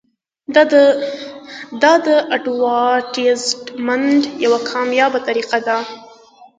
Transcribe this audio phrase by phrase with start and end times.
[1.83, 5.77] دا د اډورټایزمنټ یوه کامیابه طریقه ده.